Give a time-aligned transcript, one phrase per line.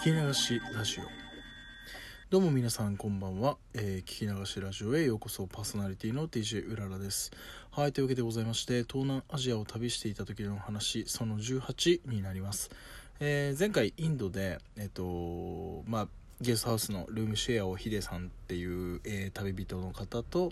[0.00, 1.02] 聞き流しラジオ。
[2.30, 7.30] どうも皆さんこんばんは、えー、聞き流しラジオへようこそパーソナリティの DJ うららです。
[7.70, 12.70] はいというわけでございまして東南アジアを旅していた時の話その18になります、
[13.20, 16.08] えー、前回インドでえっ、とまあ
[16.40, 20.50] ゲストハウスのルームシェアをヒデさんっていう、えー、旅人の方と、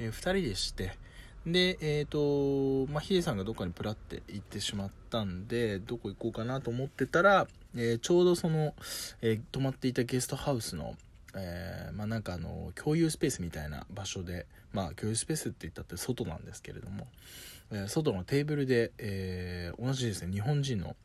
[0.00, 0.98] え、2人でして
[1.46, 7.46] で、えっ、ー、と、まあ、ヒデさんがどっかにプラって行ってしまったんで、どこ行こうかなと思ってたら、
[7.78, 8.74] え、ちょうどその、
[9.22, 10.96] えー、泊まっていたゲストハウスの、
[11.34, 17.06] えー、まあ、なんかあの、共有スペースみたいな場所で、まあ、共有スペースって言ったって外なんですけれども、
[17.70, 20.96] え外のテーブルで、え同じですね、日本人の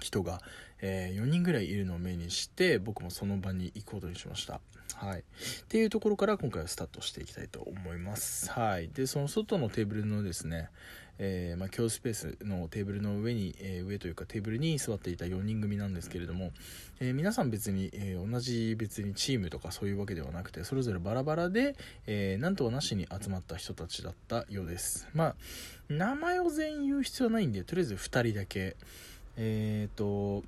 [0.00, 0.40] 人が、
[0.80, 4.60] え4人ぐらいいるのを目にして、僕もその場に行くことにしました。
[4.94, 5.20] はい。
[5.20, 5.22] っ
[5.68, 8.50] ていうところから今回はスタートしていきたいと思います。
[8.50, 8.88] はい。
[8.88, 10.70] で、その外のテーブルのですね、
[11.18, 16.52] えー、まあ、共スペースのテーブルの上に、えー、上というかテーブルに座っていた4人組なんですけれども、
[17.00, 25.08] えー、皆さん別に、え同じ別にチームとかそういうわけではなくて、それぞれバラバラで、えなんとはなしに集まった人たちだったようです。
[25.14, 25.34] まあ、
[25.88, 28.76] 名前を全員言う必要ないんで、とりあえず2人だけ、
[29.36, 30.42] えっ、と、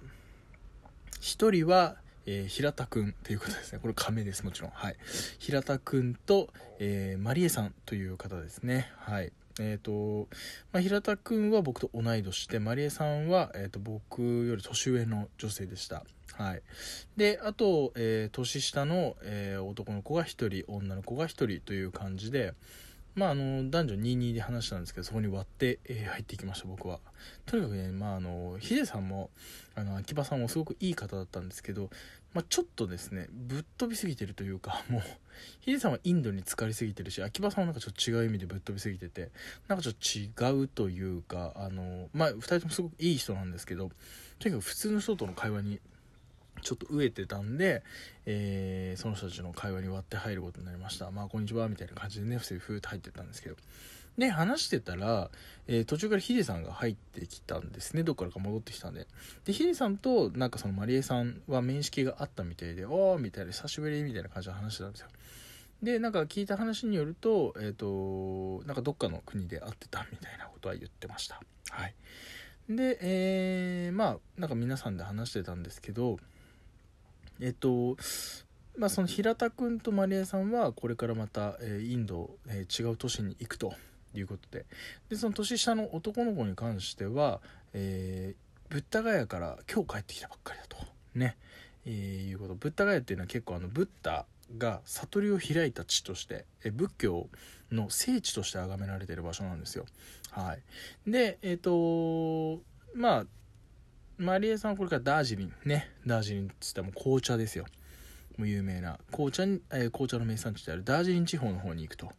[1.20, 3.78] 1人は、えー、平田くんということですね。
[3.80, 4.70] これ亀です、もちろん。
[4.72, 4.96] はい。
[5.38, 8.90] 平田くんと、えー、マリエさんという方ですね。
[8.98, 9.32] はい。
[9.60, 10.28] えっ、ー、と、
[10.72, 16.04] まあ、平田くんは僕と同い年で、マリエさんは、えっ、ー、と、僕より年上の女性でした。
[16.34, 16.62] はい。
[17.16, 22.54] で、あと、えー、年下の、えー、男の子が1人、女の子が1人という感じで、
[23.14, 27.00] まあ、あの、男女22で話したんですけど、そこに割って、えー、入っていきました、僕は。
[27.46, 29.30] とにかくね、まあ、あの、ヒデさんも、
[29.74, 31.88] あの、秋葉さんもすごくいい方だったんですけど、
[32.34, 35.02] まあ、ちょっとですね、ぶっ飛びすぎてるというか、 もう、
[35.60, 39.30] ヒデさんはインドに浸かりすぎてるし、秋葉さんはなんかちょっと違う意味でぶっ飛びすぎてて、
[39.68, 43.90] なんかちょっと違うというか、あの、まあ、二人ともすごくいい人なんですけど、
[44.38, 45.80] とにかく普通の人との会話に
[46.62, 47.82] ちょっと飢えてたんで、
[48.24, 51.10] えー、その人たちの会話に割って入ることになりました。
[51.10, 53.56] まあ、こんにちは、みたいな感じでね、ふせふーって入ってたんですけど。
[54.18, 55.30] で、話してたら、
[55.66, 58.02] えー、途中からヒデさんが入ってきたんですね。
[58.02, 59.06] どっからか戻ってきたんで。
[59.44, 65.08] で、ヒデさんと、なんかそのマリエさんは面識があったみたいで、おーみたいな、久しぶりみたいな感じで話してたんですよ。
[65.82, 71.40] で、なんか聞いた話によると、えっ、ー、と、なんかどっかの国で会ってたみたいなことは言ってました。
[71.70, 71.94] はい。
[72.70, 76.16] で、えー、まあ、なんか皆さんで話してたんですけど、
[77.40, 77.96] えっと、
[78.78, 83.74] まあ、その平田君とマリエさんはこれからまた、えインド、え違う都市に行くと
[84.20, 84.64] いうことで。
[85.08, 87.40] でその年下の男の子に関しては、
[87.72, 90.76] えー、ブッダガヤから今日帰ってきたばっかりだと。
[91.14, 91.36] ね、
[91.84, 92.54] えー、いうこと。
[92.54, 94.26] ブッダガヤっていうのは結構あのブッダ
[94.58, 97.28] が悟りを開いた地として、え仏教
[97.72, 99.86] の聖地として崇められてる場所なんですよ。
[100.30, 101.10] はい。
[101.10, 102.62] で、えっ、ー、と
[102.94, 103.26] まあ、
[104.18, 105.90] マリエさんはこれからダージリンね。
[106.06, 107.66] ダージリンって言ったらもう紅茶ですよ。
[108.38, 108.98] もう有名な。
[109.10, 112.10] 紅茶に、えー、紅茶の名産地であるダージリン地方の方に行くと。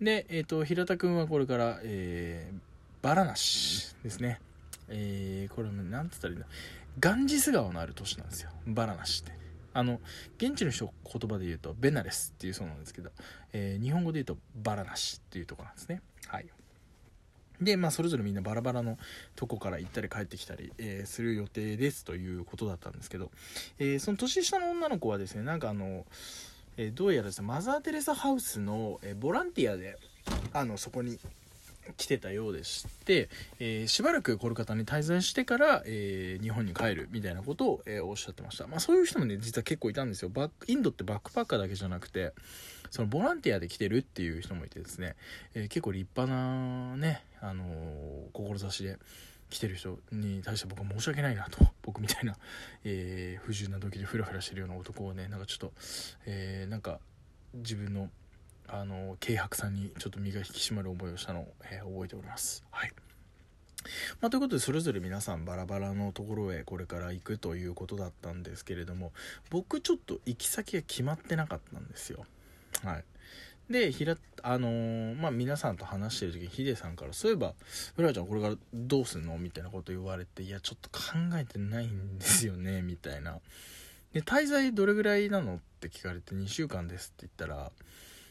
[0.00, 2.58] で、えっ、ー、と平田君はこれから、えー、
[3.02, 4.40] バラナシですね。
[4.88, 6.46] えー、これ何つったらいいんだ。
[6.98, 8.50] ガンジス川のある都市なんですよ。
[8.66, 9.32] バラナシって。
[9.72, 10.00] あの
[10.38, 13.10] 現地の人言葉で言うとベナレスっていうそうなんですけど、
[13.52, 16.00] えー、日本語で言うとバラナシっていうとこなんですね。
[16.28, 16.46] はい。
[17.60, 18.98] で、まあ、それぞれみんなバラバラの
[19.34, 23.30] とこから行ったり帰ってきたり、えー、する予定ですということだったんですけど、
[23.78, 26.04] えー、その年下の女の子はですね、なんかあの、
[26.76, 29.96] え、どうやらですね、マザー・テレサハウスの、えボランティアで、
[30.52, 31.18] あの、そこに
[31.96, 33.28] 来てたようでして、
[33.58, 38.66] えー、しばらくコルカタに滞在してから、えー、日本に帰るみたいなことを、えー、おっしゃってました。
[38.66, 40.28] まあそういう人もね、実は結構いたんですよ。
[40.28, 42.32] バックインドってバックパッカーだけじゃなくて、
[42.90, 45.16] そのボランティアで来てるっていう人もいてですね、
[45.54, 47.64] え結構立派なね、あの
[48.32, 48.98] 志で
[49.48, 52.36] 来てる人に対して僕は申し訳ないなと、 僕みたいな、
[52.84, 55.72] え不自由な時でフラフラしてるような男をね、なんかちょっと、
[56.26, 57.00] えなんか
[57.54, 58.10] 自分の
[58.68, 62.64] あの軽薄さにちょっと身が引き締まる思いをしたのを、えー、覚えております。
[62.70, 62.92] はい
[64.20, 69.12] まあ、ということでそれぞれ皆さんバラバラのところへこれから行くということだったんですけれども
[69.50, 72.24] 僕ちょっと行き先が決まってなかったんですよ。
[72.82, 73.04] はい
[73.70, 77.54] で、ひら、あのー、まあ、皆さんと話してる時にヒデさんから、そういえば、
[77.96, 83.40] フラちゃんこれからどうすんのみたいなこと言われて、いや、ちょっと考えてないんですよね、 みたいな。
[84.12, 87.72] で、滞在どれぐらいなのって聞かれて、2週間ですって言ったら、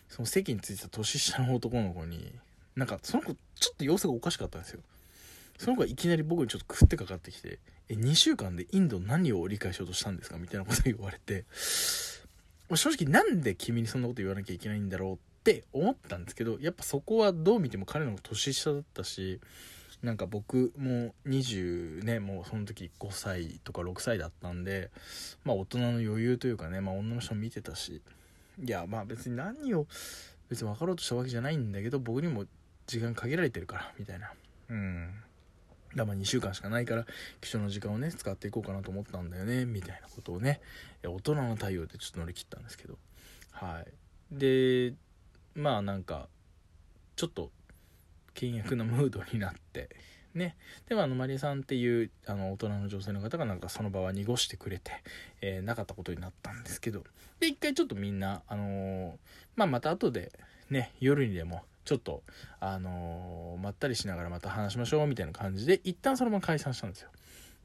[0.07, 2.33] その席に着いてた年下の男の子に、
[2.75, 4.81] なんかその子ちょっと様子がおかしかったんですよ。
[5.57, 7.59] その子がいきなり僕にちょっと食ってかかってきて、
[7.89, 11.45] え、2週間でインド何を理解しようとしたんですかみたいなこと言われて、
[12.73, 19.39] 正直なんで君にそんなこと言わなきゃいけないんだろうって思ったんですけど、やっぱそこはどう見ても彼の年下だったし、
[20.05, 24.91] なんか僕も20ねもうその時5歳とか6歳だったんで
[25.43, 28.01] まあ大人の余裕というかね、まあ、女の人見てたし
[28.63, 29.87] いやまあ別に何を
[30.47, 32.45] 別に分かろうとしたわけじゃないんだけど僕にも
[32.85, 34.31] 時間限られてるからみたいな。
[34.69, 35.09] うん。
[35.95, 37.05] だま2週間しかないから
[37.41, 40.59] 貴重な時間をね使っていこうかなと思ったんだよねみたいなことをね
[41.03, 42.97] 大人の対応でちょっと乗り切ったんですけど。
[43.51, 43.87] はい。
[44.31, 44.93] で
[45.55, 46.27] まあなんか
[47.15, 47.51] ちょっと
[48.35, 49.89] 険悪なムードになって
[50.33, 50.57] ね。
[50.87, 54.91] でもあのマリエさんっていうあの大人の女性の方がなんかその場は濁してくれて、
[55.41, 57.03] えー、なかったことになったんですけど。
[57.39, 59.15] で一回ちょっとみんなあのー、
[59.55, 60.31] まあまた後で
[60.69, 62.23] ね夜にでもちょっと
[62.59, 67.09] あのー、まったりしながらまた話しましょうみたいな感じで一旦そのまま解散したんですよ。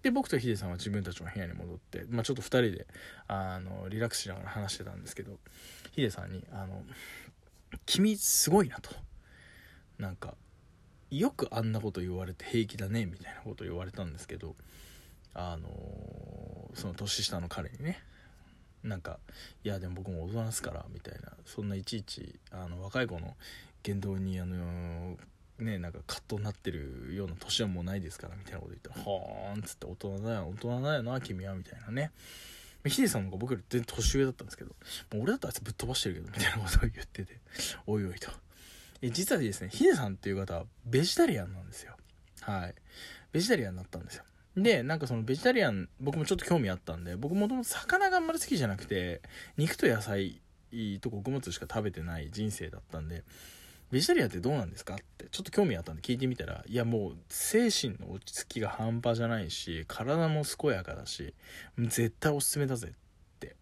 [0.02, 2.87] で僕とヒデさんは自分たちの部屋に戻って、まあ、ちょっと2人で
[3.28, 5.38] あのリラックスしながら話してたんですけど
[5.93, 6.82] ヒデさんにあの
[7.84, 8.90] 「君すごいな」と。
[9.99, 10.34] なんか
[11.11, 14.56] よくあんなこと言われて平気だねみたいなこと言われたんですけど
[15.34, 18.02] あのー、その年下の彼にね
[18.82, 19.19] なんか
[19.62, 23.37] 「いやでも僕も大人ですから」みたいなそんないちいちあの若い子の
[23.82, 25.17] 言動にあの
[25.59, 32.12] ねなんか葛藤になってるような年はもうないですからみたいなこと言って「はーん」っつって「大人だよ大人だよな君は」みたいなね。
[32.87, 34.71] ヒデさんの方が僕より全然年上だったんですけど
[35.12, 37.38] もう俺だったらあいつぶっ飛ばしてるけどみたいなことを言ってて
[37.87, 38.31] おいおいと。
[39.03, 41.97] え実はですねヒデさんっていう方はベジタリアンなんですよ。
[42.41, 42.75] はい。
[43.32, 44.25] ベジタリアンになったんですよ。
[44.56, 49.23] でなんかそのベジタリアン僕もちょっと興味あったんで僕もともと魚があんまり好きじゃなくて
[49.56, 50.41] 肉と野菜
[51.00, 53.25] と穀物しか食べてない人生だったんで
[53.90, 54.94] ベジタリアンってどうなんですか？
[54.94, 61.34] ってちょっと興味あったんで聞いてみたらいやもう精神の落ち着きが半端じゃないし体も健やかだし
[61.78, 62.90] 絶対おすすめだぜっ
[63.40, 63.56] て。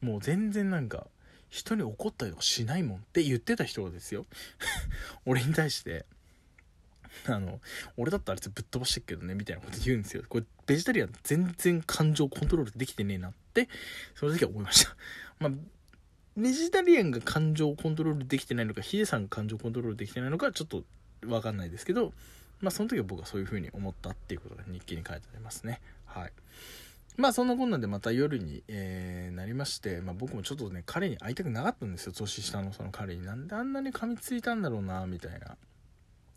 [0.00, 1.06] もう全然なんか
[1.48, 4.26] 人に怒ったりとかしないもんって言ってた人ですよ。
[5.26, 6.06] 俺に対して。
[7.26, 7.60] あの
[7.96, 10.22] 俺だったらあいつぶっ飛ばしてっけどねみたいなこと言うんですよ。
[10.28, 13.68] これベジタリアン全然感情コントロールできてねえなって
[14.14, 14.96] その時は思いました。
[15.40, 15.52] まあ
[16.36, 20.84] ベジタリアンが感情をコントロールできてないのかヒデさんが感情をコントロールできてないのかちょっと
[21.22, 22.12] 分かんないですけど
[22.60, 25.80] まあその時は僕はそういう風に思ったっていうことが日記に書いてありますね。
[26.04, 26.32] はい。
[27.16, 32.12] まあそんなこんなんでまた夜に、えー、なりまして、まあ、僕もちょっとね彼に会いたくなかったんですよ。
[32.12, 33.24] 年下のその彼に。
[33.24, 35.56] なんであんなに噛みついたんだろうなみたいな。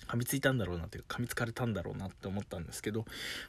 [0.07, 3.05] 噛みついたんだろうなっていうか噛みつかれたんだろうなって思ったんですけど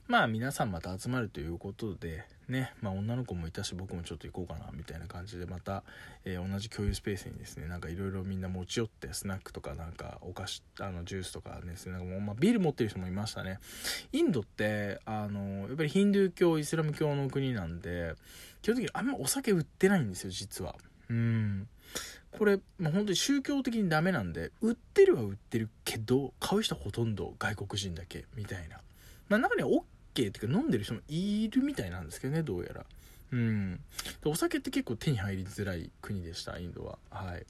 [0.07, 5.83] まあ皆さんまた集まるということでねまあ女の子もいたし僕もちょっと行こうかなみたいな感じでまた、
[6.25, 13.59] えー、同じ共有スペースにですねなんかいろいろみんな持ち寄ってスナックとかなんかお菓子あのジュースとかですねなんかもう、まあ、ビール持ってる人もいましたね。
[14.13, 18.15] インドってあのやっぱりヒンドゥー教イスラム教の国なんで
[18.63, 20.75] 基本的にあんまお酒売ってないんですよ実は。
[21.09, 21.69] うん。
[22.39, 28.79] これ、まあ、本当に宗教的にダメなんで売ってるは売ってるけど買う人はほとんど外国人だけみたいな、
[29.29, 29.83] まあ、中には OK っ
[30.15, 32.85] ていうか飲んでる人もいるみたいなんですけどねどうやら。
[33.33, 33.81] うん。
[34.23, 36.99] でお酒って結構手に入りづらい国でしたインドは。
[37.11, 37.47] はい。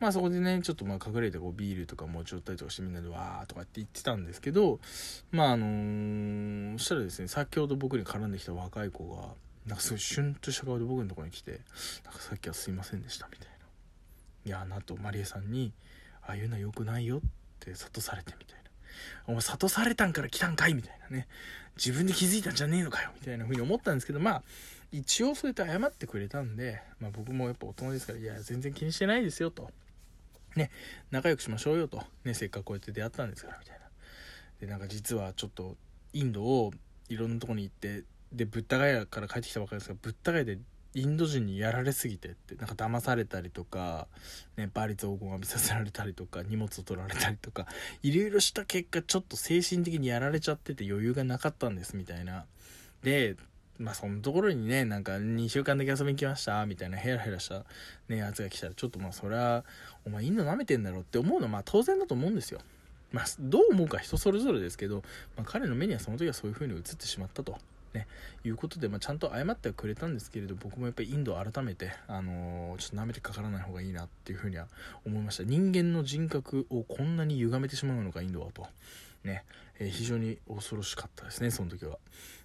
[0.00, 4.78] まあそこでねちょっとまあ隠れてこうビールとか持ち寄ったりとかしてみんなでわーとかって言ってたんですけど
[5.32, 9.22] まああのー、そしたらですね先ほど僕に絡んできた若い子が
[9.66, 11.60] なんかすごいシュンとした顔で僕のところに来て
[12.04, 13.57] なんかさっきはすいませんでしたみたいな。
[14.48, 15.72] やなとマリエさんに
[16.22, 17.20] 「ああいうのは良くないよ」っ
[17.60, 18.70] て諭されてみたいな
[19.26, 21.28] 「お前諭されたんから来たんかい」みたいなね。
[21.76, 23.12] 自分で気づいたんじゃねえのかよ？
[23.14, 24.42] みたいな風に思ったんですけどまあ
[24.90, 29.70] 一応そうやって謝ってくれたんで、まあ、僕もやっぱ大人ですから「いや全然気にしてないですよ」と。
[30.56, 30.70] ね、
[31.12, 33.86] 仲良くしましょうよと、ね、せっかくこうやって出会ったんですからみたいな。
[34.60, 35.76] でなんか実はちょっと
[36.12, 36.72] インドを
[37.08, 38.02] いろんなとこに行って
[38.32, 40.58] でブッダガヤから帰ってきたばかりですがブッダガヤで
[40.94, 44.06] インド人にやられすぎてってなんか騙されたりとか、
[44.56, 47.66] ね、バリ雑言浴びさせられたりとか荷物を取られたりとか
[48.02, 52.44] いろいろした結果ちょっと精神的にやられちゃってて余裕がなかったんですみたいな。
[53.02, 53.36] で
[53.78, 57.64] まあそのところにねなんか2週間だけ遊びに来ましたみたいなヘラヘラした
[58.08, 59.64] ねやつが来たらちょっとまあそれは
[60.04, 62.60] お前インド舐めてんだろって思うのはまあ当然だと思うんですよ。
[63.12, 65.02] まあどう思うか人それぞれですけど、
[65.36, 67.56] まあ、彼の目にはその時はそういう風に映ってしまったと。
[67.94, 68.06] ね、
[68.44, 74.66] いうことで、まあ、ちゃんと謝ってはくれたんですけれど僕もやっぱりインドを改めて、あのー、ちょっと舐めてかからない方がいいなっていうふうには
[75.06, 75.44] 思いました。
[75.44, 78.66] 人間の人格をこんなに歪めてしまうのかインドはと。
[79.24, 79.44] ね、
[79.78, 81.98] えー、非常に恐ろしかったですねその時は。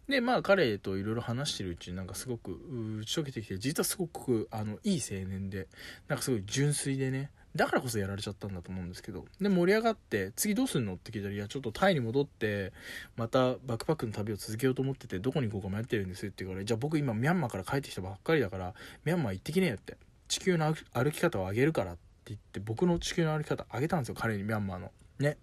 [0.08, 2.60] でまあ彼といろいろ話してるうちになんかすごく
[3.00, 5.68] 打ち解けてきて実はすごくあのいい青年で
[6.10, 9.26] なんかすごい純粋でねだからこそやられちゃったんだと思うんですけど。
[9.40, 12.74] で盛り上がって次どうすんのって聞いたらいやちょっとタイに戻って
[13.16, 18.74] またバックパックの旅を続けようと思っててどこに行こうか迷ってるんですって言うからじゃあ僕今ミャンマーから帰ってきたばっかりだから
[19.06, 19.98] ミャンマー行ってきねえよって。
[20.28, 24.92] 地球の歩き方を上げるからって言って僕の地球の歩き方上げたんですよ彼にミャンマーの。
[25.20, 25.38] ね。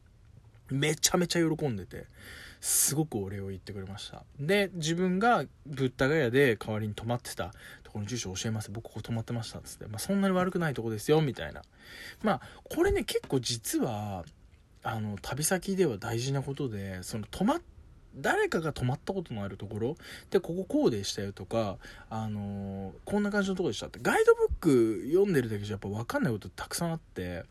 [0.69, 2.07] めちゃめちゃ喜んでて。
[2.61, 4.25] すごくお礼を言ってくれました。
[4.39, 7.53] で自分がブッダガヤで代わりに泊まってた
[7.83, 8.71] ところの住所教えます。
[8.71, 11.63] 僕ここ泊まってましたっつって、まあ、そんなに悪くないとこですよみたいな。
[12.23, 14.25] まあこれね結構実は
[14.83, 17.61] あの旅先では大事なことでその泊ま
[18.17, 19.97] 誰かが泊まったことのあるところ。
[20.31, 24.01] でこここうでしたよとか、あの、こんな感じのとこでしたって。
[24.03, 27.45] ガイドブク読んでるだけじゃやっぱ分かんないことたくさんあって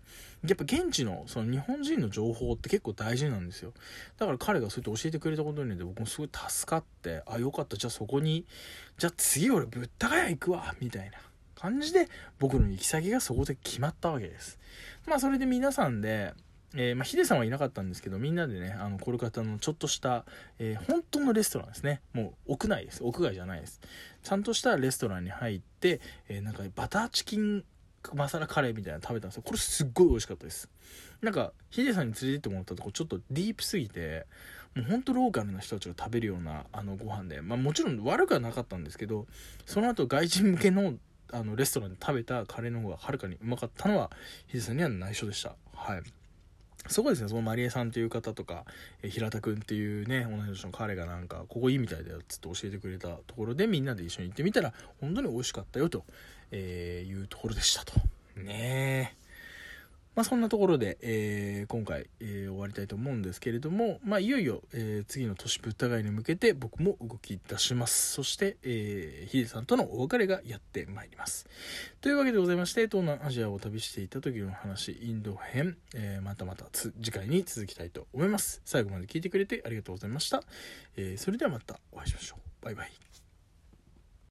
[0.46, 3.74] やっぱ現地のその日本人の情報って結構大事なんですよ。
[4.18, 8.46] だから彼がそうやって教えてくれたことによって僕もすごい助かってあよかったじゃあそこに
[8.98, 11.18] じゃあ次俺ぶったがや行くわみたいな
[11.56, 12.08] 感じで
[12.40, 14.58] 僕の行き先がそこで決まったわけです。
[15.06, 16.34] まあそれで皆さんで
[16.76, 20.26] えー、まあ、ヒデさんはいなかったんですけど、みんなでね、あの、コルカタのちょっとした、
[20.60, 22.02] えー、本当のレストランですね。
[22.14, 23.04] もう、屋内です。
[23.04, 23.82] 屋外じゃないです。
[24.22, 27.64] ちゃんとしたレストランに入って、えー、なんか、バターチキン
[28.14, 29.44] マサラカレーみたいなの食べたんですよ。
[29.44, 30.70] これすっごい美味しかったです。
[31.22, 34.26] なんか、ヒデさんに連れてってもらったとこ、ちょっとディープすぎて、
[34.76, 39.28] もうほんとローカルな人たちが食べるような、あの、ご飯で、まあもちろん悪くはなかったんですけど、
[39.66, 40.96] その後外人向けの、
[41.32, 44.12] あの、レストランで食べたカレーの方がはるかにうまかったのは、
[44.48, 45.56] ヒデさんには内緒でした。
[45.74, 46.02] はい。
[46.88, 48.66] そこですね、そのまりえさんという方とか、
[49.04, 56.06] え平田くんっていうね、同じ年の彼がなんか、ここいいみたいだよっつって教えてくれたところでみんなで一緒に行ってみたら、本当に美味しかったよと、
[56.52, 57.94] えいうところでしたと。
[58.38, 59.29] ねえ。
[60.20, 68.12] まあ、そんなところで、えー、今回、えー、終わりたいと思うんですけれども、まあ、いよいよ、えー、次の年ぶったがいに向けて僕も動き出します。
[68.16, 71.48] そして、えー、ヒデさんとのお別れがやってまいります。
[72.02, 78.62] というわけでございまして、東南アジアを旅していた時の話、インド編、えー、またまた次回に続きたいと思います。
[78.66, 80.44] 最後まで聞いてくれてありがとうございました。
[80.98, 82.66] えー、それではまたお会いしましょう。
[82.66, 83.09] バイバイ。